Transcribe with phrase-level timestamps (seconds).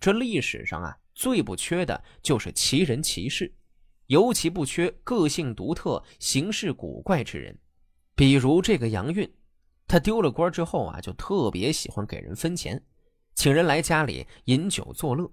[0.00, 3.52] 这历史上啊，最不缺的就是奇人奇事，
[4.06, 7.58] 尤其不缺个性独特、行事古怪之人。
[8.14, 9.30] 比如这个杨运，
[9.88, 12.82] 他丢了官之后啊，就特别喜欢给人分钱，
[13.34, 15.30] 请人来家里饮酒作乐。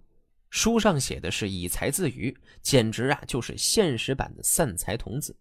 [0.50, 5.36] 书上写的是以财自娱，简直啊就是现实版的散财童子。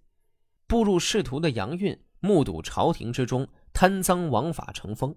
[0.66, 5.14] 步入仕途的杨运目睹朝廷之中贪赃枉法成风，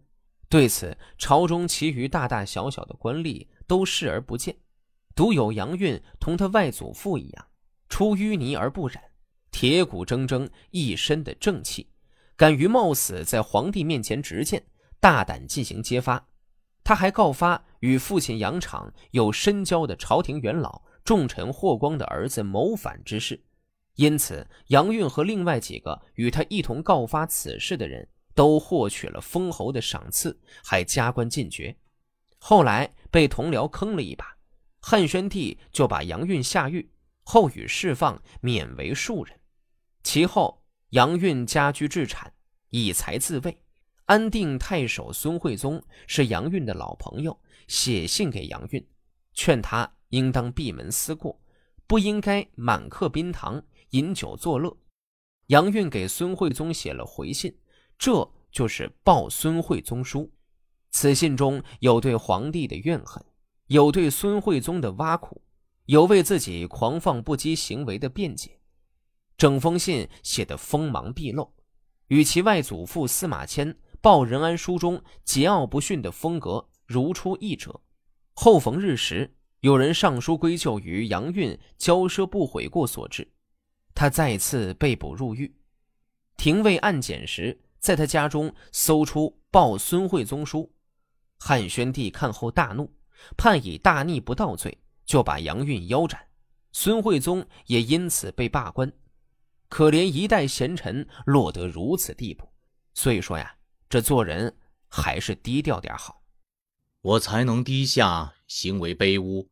[0.50, 4.58] 对此朝中其余大大小小的官吏都视而不见，
[5.16, 7.48] 独有杨运同他外祖父一样，
[7.90, 9.02] 出淤泥而不染，
[9.52, 11.90] 铁骨铮铮一身的正气，
[12.36, 14.64] 敢于冒死在皇帝面前直谏，
[15.00, 16.28] 大胆进行揭发。
[16.84, 23.44] 他还告发与父亲杨敞有深交的朝廷元老重臣霍光的儿子谋反之事，
[23.95, 31.76] 因此杨运和另外几个与他一同告发此事的人都获取了封侯的赏赐，还加官进爵。
[32.38, 34.36] 后来被同僚坑了一把，
[34.82, 36.92] 汉宣帝就把杨运下狱，
[37.23, 39.39] 后予释放，免为庶人。
[40.03, 42.34] 其后杨运家居置产，
[42.72, 43.58] 以财自卫。
[44.08, 47.39] 安定太守孙惠宗是杨运的老朋友，
[47.70, 48.86] 写信给杨运，
[49.34, 51.39] 劝他应当闭门思过，
[51.88, 54.76] 不应该满客宾堂饮酒作乐。
[55.48, 57.58] 杨运给孙惠宗写了回信，
[57.98, 60.23] 这就是《报孙惠宗书》。
[60.98, 63.22] 此信中有对皇帝的怨恨，
[63.68, 65.42] 有对孙惠宗的挖苦，
[65.88, 68.62] 有为自己狂放不羁行为的辩解。
[69.36, 71.52] 整封信写得锋芒毕露，
[72.08, 73.78] 与其外祖父司马迁。
[74.00, 77.82] 报任安书中桀骜不驯的风格如出一辙。
[78.34, 83.30] 后逢日食，有人上书归咎于杨运骄奢不悔过所致，
[83.94, 85.54] 他再次被捕入狱。
[86.38, 90.60] 廷尉案检时，在他家中搜出《报孙惠宗书》。
[91.38, 92.94] 汉宣帝看后大怒，
[93.38, 96.27] 判以大逆不道罪，就把杨运腰斩。
[96.72, 98.92] 孙惠宗也因此被罢官。
[99.69, 102.49] 可怜一代贤臣落得如此地步，
[102.93, 103.55] 所以说呀。
[103.87, 106.23] 这做人还是低调点好。
[107.02, 109.52] 我才能低下，行为卑污，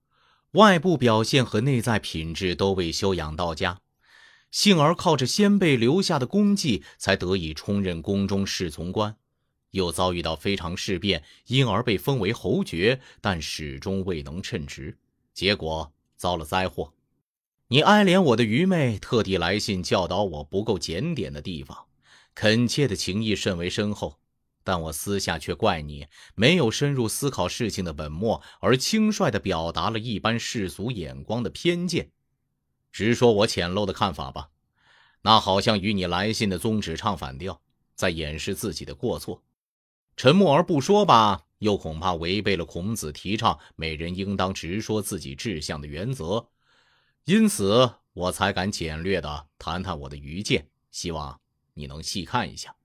[0.53, 3.79] 外部表现和内在品质都未修养到家，
[4.50, 9.16] 幸而靠着先辈留下的功绩，才得以充任宫中侍从官。
[9.73, 14.95] 又遭遇到非常事变，因而被封为侯爵，但始终未能称职，
[15.34, 16.94] 结果遭了灾祸。
[17.69, 21.85] 你哀怜我的愚昧，特地来信教导我不够检点的地方，
[22.35, 24.19] 恳切的情谊甚为深厚。
[24.63, 32.11] 但我私下却怪你没有深入思考事情的本末，而轻率地表达了一般世俗眼光的偏见。
[32.91, 34.51] 直说我浅陋的看法吧，
[35.23, 37.59] 那好像与你来信的宗旨唱反调，
[37.95, 39.44] 在掩饰自己的过错。
[40.16, 46.50] 沉默而不说吧，又恐怕违背了孔子提倡每人应当直说自己志向的原则。
[47.25, 51.40] 因此，我才敢简略地谈谈我的愚见，希望
[51.73, 52.75] 你能细看一下。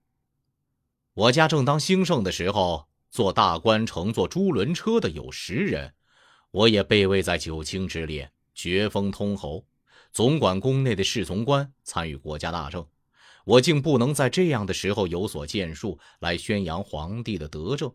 [1.13, 5.93] 我家正当兴盛的时候，做大官乘坐朱轮车的有十人，
[6.51, 9.65] 我也被位在九卿之列，爵封通侯，
[10.11, 12.87] 总管宫内的侍从官，参与国家大政。
[13.45, 17.91] 我竟不能在这样的时候有所建树，来宣扬皇帝的德政，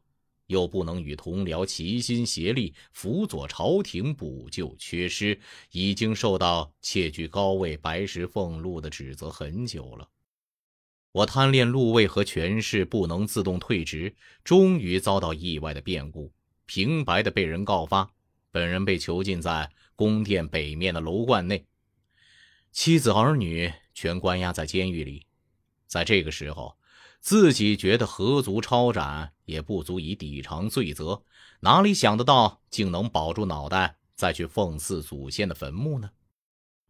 [0.46, 5.38] 又不能与同僚齐心协力辅佐朝廷补救缺失，
[5.70, 10.08] 已经受到窃居高位、白石俸禄的指责很久了。
[11.12, 14.12] 我贪恋禄位和权势，不能自动退职，
[14.42, 16.32] 终于遭到意外的变故，
[16.66, 18.10] 平白的被人告发，
[18.50, 21.64] 本人被囚禁在宫殿北面的楼观内，
[22.72, 25.24] 妻子儿女全关押在监狱里。
[25.94, 26.76] 在这个时候，
[27.20, 31.22] 自己觉得何足超斩，也不足以抵偿罪责，
[31.60, 36.10] 哪里想得到竟能保住脑袋，再去奉祀祖先的坟墓呢？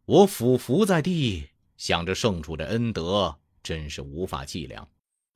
[0.06, 3.36] 我俯伏在地，想着圣主的恩德。
[3.62, 4.88] 真是无法计量。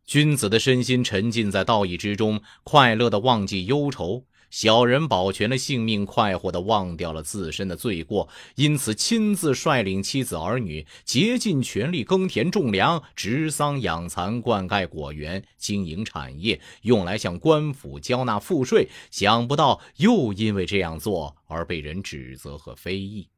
[0.06, 8.28] 君子的身心沉浸在道义之中，快乐的忘记忧愁；小人保全了性命，快活的忘掉了自身的罪过。
[8.56, 18.88] 因此，亲自率领妻子儿女，竭尽全力耕田种粮、植桑养蚕、灌溉果园、经营产业，用来向官府交纳赋税。
[19.10, 23.28] 想不到，又因为这样做而被人指责和非议。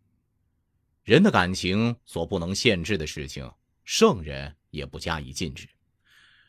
[1.03, 3.51] 人的感情所不能限制的事情，
[3.85, 4.55] 圣人。
[4.71, 5.69] 也不加以禁止，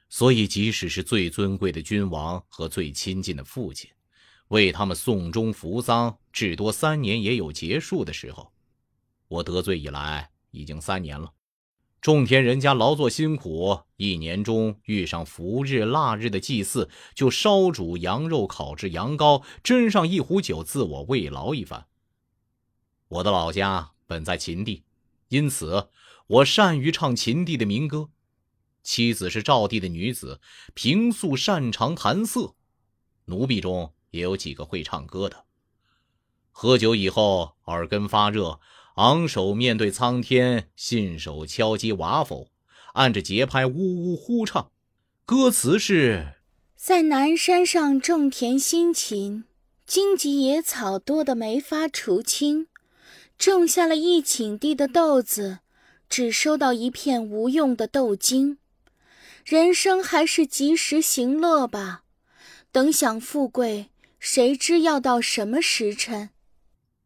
[0.07, 3.89] 所以即使是最尊贵的君王和最亲近的父亲，
[4.51, 8.51] 为他们送终扶丧，至多三年也有结束的时候。
[9.29, 11.31] 我得罪以来已经三年了，
[12.01, 21.87] 种田人家劳作辛苦，一年中遇上伏日腊日的祭祀，就烧煮羊肉，烤制羊羔，斟上一壶酒，自我慰劳一番。
[23.07, 24.83] 我的老家本在秦地，
[25.29, 25.87] 因此
[26.27, 28.09] 我善于唱秦地的民歌。
[28.83, 30.41] 妻子是赵地的女子，
[30.73, 32.55] 平素擅长弹瑟，
[33.25, 35.45] 奴婢中也有几个会唱歌的。
[36.51, 38.59] 喝酒以后，耳根发热。
[38.95, 42.49] 昂首面对苍天，信手敲击瓦否，
[42.93, 44.69] 按着节拍呜呜呼唱。
[45.25, 46.33] 歌词是：
[46.75, 49.45] 在南山上种田辛勤，
[49.87, 52.67] 荆棘野草多得没法除清，
[53.37, 55.59] 种下了一顷地的豆子，
[56.09, 58.57] 只收到一片无用的豆茎。
[59.45, 62.03] 人生还是及时行乐吧，
[62.73, 63.87] 等享富贵，
[64.21, 66.29] 谁知要到什么时辰？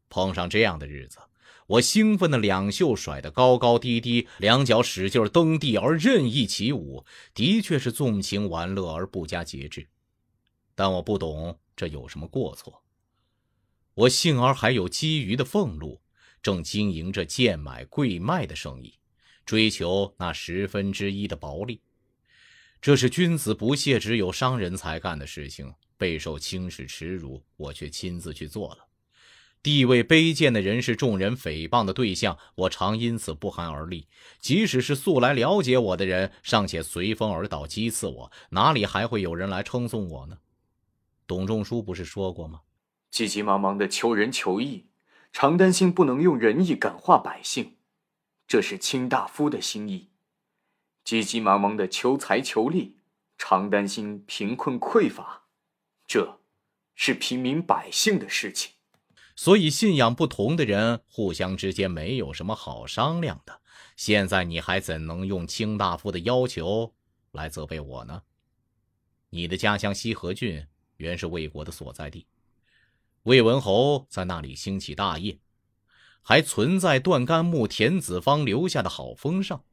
[0.10, 1.18] 碰上这样的日子。
[1.68, 9.88] 我兴奋的两袖甩得高高低低，两脚使劲蹬地而任意起舞，的确是纵情玩乐而不加节制。
[10.76, 12.84] 但我不懂这有什么过错。
[13.94, 16.02] 我幸而还有基余的俸禄，
[16.44, 19.00] 正经营着贱买贵卖的生意，
[19.46, 21.82] 追求那十分之一的薄利。
[22.82, 28.88] 这是君子不屑只有商人才干的事情，备受轻视耻辱，我却亲自去做了。
[29.63, 34.07] 地位卑贱的人是众人诽谤的对象，我常因此不寒而栗。
[34.39, 40.38] 即使是素来了解我的人，尚且随风而倒讥刺我，哪里还会有人来称颂我呢？
[41.25, 42.62] 董仲舒不是说过吗？
[43.09, 44.86] 急急忙忙的求仁求义，
[45.33, 47.77] 常担心不能用仁义感化百姓，
[48.47, 50.09] 这是卿大夫的心意；
[51.03, 52.97] 急急忙忙的求财求利，
[53.39, 55.44] 常担心贫困匮乏，
[56.07, 56.40] 这
[56.96, 58.74] 是平民百姓的事情。
[59.36, 63.62] 所以，信仰不同的人互相之间没有什么好商量的。
[63.98, 66.94] 现在你还怎能用卿大夫的要求
[67.31, 68.24] 来责备我呢？
[69.30, 70.66] 你的家乡西河郡
[70.98, 72.28] 原是魏国的所在地，
[73.24, 75.40] 魏文侯在那里兴起大业，
[76.22, 79.66] 还存在段干木、田子方留下的好风尚。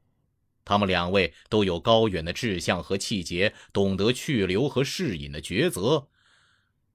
[0.64, 6.08] 他们两位都有高远的志向和气节，懂得去留和适隐的抉择。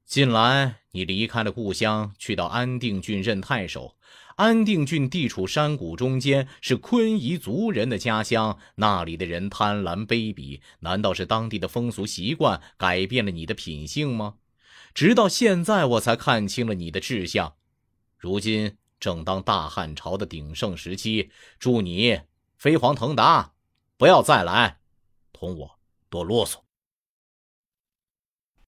[0.07, 3.97] 近来，你离开了故乡，去到安定郡任太守。
[4.37, 8.57] 安定郡地处山谷中间，是昆夷族人的家乡。
[8.75, 14.35] 那里的人贪婪卑鄙，难道是当地的风俗习惯改变了你的品性吗？
[14.93, 17.55] 直到现在，我才看清了你的志向。
[18.17, 22.21] 如今正当大汉朝的鼎盛时期，祝你
[22.57, 23.51] 飞黄腾达，
[23.97, 24.77] 不要再来
[25.33, 25.79] 同我
[26.09, 26.59] 多啰嗦。